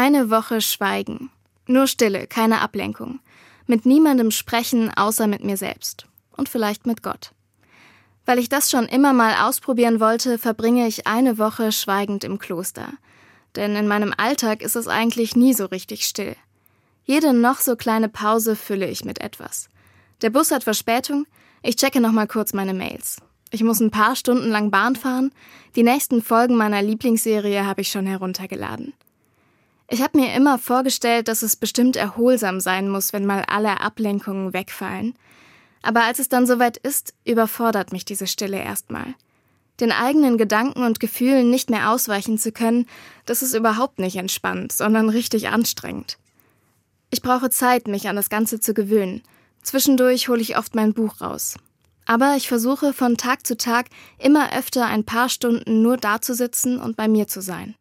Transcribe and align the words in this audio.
Eine 0.00 0.30
Woche 0.30 0.60
Schweigen. 0.60 1.28
Nur 1.66 1.88
Stille, 1.88 2.28
keine 2.28 2.60
Ablenkung. 2.60 3.18
Mit 3.66 3.84
niemandem 3.84 4.30
sprechen, 4.30 4.96
außer 4.96 5.26
mit 5.26 5.42
mir 5.42 5.56
selbst. 5.56 6.06
Und 6.36 6.48
vielleicht 6.48 6.86
mit 6.86 7.02
Gott. 7.02 7.32
Weil 8.24 8.38
ich 8.38 8.48
das 8.48 8.70
schon 8.70 8.86
immer 8.86 9.12
mal 9.12 9.48
ausprobieren 9.48 9.98
wollte, 9.98 10.38
verbringe 10.38 10.86
ich 10.86 11.08
eine 11.08 11.36
Woche 11.36 11.72
schweigend 11.72 12.22
im 12.22 12.38
Kloster. 12.38 12.92
Denn 13.56 13.74
in 13.74 13.88
meinem 13.88 14.14
Alltag 14.16 14.62
ist 14.62 14.76
es 14.76 14.86
eigentlich 14.86 15.34
nie 15.34 15.52
so 15.52 15.64
richtig 15.64 16.06
still. 16.06 16.36
Jede 17.02 17.32
noch 17.32 17.58
so 17.58 17.74
kleine 17.74 18.08
Pause 18.08 18.54
fülle 18.54 18.88
ich 18.88 19.04
mit 19.04 19.20
etwas. 19.20 19.68
Der 20.22 20.30
Bus 20.30 20.52
hat 20.52 20.62
Verspätung, 20.62 21.26
ich 21.60 21.74
checke 21.74 22.00
noch 22.00 22.12
mal 22.12 22.28
kurz 22.28 22.52
meine 22.52 22.72
Mails. 22.72 23.16
Ich 23.50 23.64
muss 23.64 23.80
ein 23.80 23.90
paar 23.90 24.14
Stunden 24.14 24.48
lang 24.48 24.70
Bahn 24.70 24.94
fahren. 24.94 25.32
Die 25.74 25.82
nächsten 25.82 26.22
Folgen 26.22 26.54
meiner 26.54 26.82
Lieblingsserie 26.82 27.66
habe 27.66 27.80
ich 27.80 27.90
schon 27.90 28.06
heruntergeladen. 28.06 28.94
Ich 29.90 30.02
habe 30.02 30.18
mir 30.18 30.34
immer 30.34 30.58
vorgestellt, 30.58 31.28
dass 31.28 31.42
es 31.42 31.56
bestimmt 31.56 31.96
erholsam 31.96 32.60
sein 32.60 32.90
muss, 32.90 33.14
wenn 33.14 33.24
mal 33.24 33.44
alle 33.48 33.80
Ablenkungen 33.80 34.52
wegfallen. 34.52 35.14
Aber 35.80 36.02
als 36.02 36.18
es 36.18 36.28
dann 36.28 36.46
soweit 36.46 36.76
ist, 36.76 37.14
überfordert 37.24 37.90
mich 37.90 38.04
diese 38.04 38.26
Stille 38.26 38.62
erstmal. 38.62 39.14
Den 39.80 39.90
eigenen 39.92 40.36
Gedanken 40.36 40.82
und 40.82 41.00
Gefühlen 41.00 41.50
nicht 41.50 41.70
mehr 41.70 41.90
ausweichen 41.90 42.36
zu 42.36 42.52
können, 42.52 42.86
das 43.24 43.42
ist 43.42 43.54
überhaupt 43.54 43.98
nicht 43.98 44.16
entspannt, 44.16 44.72
sondern 44.72 45.08
richtig 45.08 45.48
anstrengend. 45.48 46.18
Ich 47.10 47.22
brauche 47.22 47.48
Zeit, 47.48 47.88
mich 47.88 48.08
an 48.08 48.16
das 48.16 48.28
Ganze 48.28 48.60
zu 48.60 48.74
gewöhnen. 48.74 49.22
Zwischendurch 49.62 50.28
hole 50.28 50.42
ich 50.42 50.58
oft 50.58 50.74
mein 50.74 50.92
Buch 50.92 51.22
raus. 51.22 51.56
Aber 52.04 52.34
ich 52.36 52.48
versuche 52.48 52.92
von 52.92 53.16
Tag 53.16 53.46
zu 53.46 53.56
Tag 53.56 53.86
immer 54.18 54.52
öfter 54.52 54.84
ein 54.86 55.04
paar 55.04 55.30
Stunden 55.30 55.80
nur 55.80 55.96
dazusitzen 55.96 56.78
und 56.78 56.96
bei 56.96 57.08
mir 57.08 57.28
zu 57.28 57.40
sein. 57.40 57.74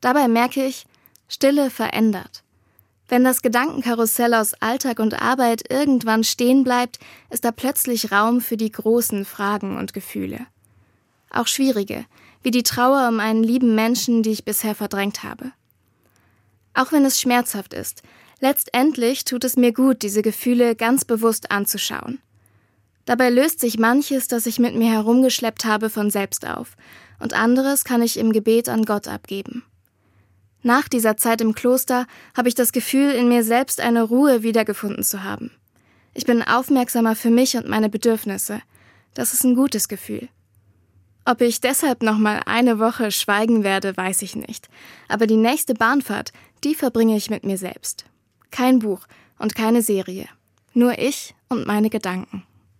Dabei 0.00 0.28
merke 0.28 0.64
ich, 0.64 0.86
Stille 1.32 1.70
verändert. 1.70 2.42
Wenn 3.08 3.24
das 3.24 3.40
Gedankenkarussell 3.40 4.34
aus 4.34 4.52
Alltag 4.60 4.98
und 4.98 5.22
Arbeit 5.22 5.62
irgendwann 5.70 6.24
stehen 6.24 6.62
bleibt, 6.62 6.98
ist 7.30 7.46
da 7.46 7.52
plötzlich 7.52 8.12
Raum 8.12 8.42
für 8.42 8.58
die 8.58 8.70
großen 8.70 9.24
Fragen 9.24 9.78
und 9.78 9.94
Gefühle. 9.94 10.46
Auch 11.30 11.46
schwierige, 11.46 12.04
wie 12.42 12.50
die 12.50 12.62
Trauer 12.62 13.08
um 13.08 13.18
einen 13.18 13.42
lieben 13.42 13.74
Menschen, 13.74 14.22
die 14.22 14.30
ich 14.30 14.44
bisher 14.44 14.74
verdrängt 14.74 15.22
habe. 15.22 15.52
Auch 16.74 16.92
wenn 16.92 17.06
es 17.06 17.18
schmerzhaft 17.18 17.72
ist, 17.72 18.02
letztendlich 18.40 19.24
tut 19.24 19.44
es 19.44 19.56
mir 19.56 19.72
gut, 19.72 20.02
diese 20.02 20.20
Gefühle 20.20 20.76
ganz 20.76 21.06
bewusst 21.06 21.50
anzuschauen. 21.50 22.20
Dabei 23.06 23.30
löst 23.30 23.60
sich 23.60 23.78
manches, 23.78 24.28
das 24.28 24.44
ich 24.44 24.58
mit 24.58 24.74
mir 24.74 24.92
herumgeschleppt 24.92 25.64
habe, 25.64 25.88
von 25.88 26.10
selbst 26.10 26.46
auf, 26.46 26.76
und 27.20 27.32
anderes 27.32 27.84
kann 27.84 28.02
ich 28.02 28.18
im 28.18 28.34
Gebet 28.34 28.68
an 28.68 28.84
Gott 28.84 29.08
abgeben. 29.08 29.64
Nach 30.62 30.88
dieser 30.88 31.16
Zeit 31.16 31.40
im 31.40 31.54
Kloster 31.54 32.06
habe 32.36 32.48
ich 32.48 32.54
das 32.54 32.72
Gefühl, 32.72 33.10
in 33.10 33.28
mir 33.28 33.42
selbst 33.42 33.80
eine 33.80 34.02
Ruhe 34.02 34.42
wiedergefunden 34.42 35.02
zu 35.02 35.24
haben. 35.24 35.50
Ich 36.14 36.24
bin 36.24 36.42
aufmerksamer 36.42 37.16
für 37.16 37.30
mich 37.30 37.56
und 37.56 37.68
meine 37.68 37.88
Bedürfnisse. 37.88 38.60
Das 39.14 39.34
ist 39.34 39.44
ein 39.44 39.56
gutes 39.56 39.88
Gefühl. 39.88 40.28
Ob 41.24 41.40
ich 41.40 41.60
deshalb 41.60 42.02
noch 42.02 42.18
mal 42.18 42.42
eine 42.46 42.78
Woche 42.78 43.10
schweigen 43.10 43.64
werde, 43.64 43.96
weiß 43.96 44.22
ich 44.22 44.34
nicht. 44.34 44.68
Aber 45.08 45.26
die 45.26 45.36
nächste 45.36 45.74
Bahnfahrt, 45.74 46.32
die 46.64 46.74
verbringe 46.74 47.16
ich 47.16 47.30
mit 47.30 47.44
mir 47.44 47.58
selbst. 47.58 48.04
Kein 48.50 48.80
Buch 48.80 49.06
und 49.38 49.54
keine 49.54 49.82
Serie. 49.82 50.26
Nur 50.74 50.98
ich 50.98 51.34
und 51.48 51.66
meine 51.66 51.90
Gedanken. 51.90 52.44